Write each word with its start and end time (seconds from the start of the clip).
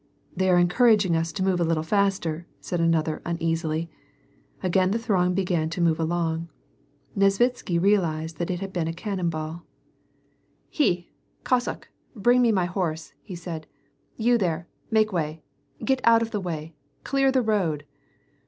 "They 0.35 0.49
are 0.49 0.57
encouraging 0.57 1.15
us 1.15 1.31
to 1.33 1.43
move 1.43 1.59
a 1.59 1.63
little 1.63 1.83
ftister," 1.83 2.45
said 2.59 2.79
another 2.81 3.21
uneasily. 3.23 3.91
Again 4.63 4.89
the 4.89 4.97
throng 4.97 5.35
began 5.35 5.69
to 5.69 5.79
move 5.79 5.99
along. 5.99 6.49
Nesvitsky 7.15 7.77
realized 7.79 8.37
that 8.37 8.49
it 8.49 8.61
had 8.61 8.73
been 8.73 8.87
a 8.87 8.93
cannon 8.93 9.29
ball.•' 9.29 9.63
166 10.79 10.79
WAR 10.87 10.87
AND 10.87 10.95
PEACE." 10.95 11.07
H^! 11.43 11.43
Cossack! 11.43 11.89
bring 12.15 12.41
me 12.41 12.51
my 12.51 12.65
horse!" 12.65 13.13
he 13.21 13.35
said." 13.35 13.67
You 14.25 14.39
there! 14.39 14.67
make 14.89 15.13
way, 15.13 15.43
get 15.85 16.01
out 16.03 16.23
of 16.23 16.31
the 16.31 16.41
way! 16.41 16.73
Clear 17.03 17.31
the 17.31 17.43
road 17.43 17.85